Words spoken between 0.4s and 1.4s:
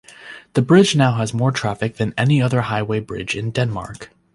The bridge now has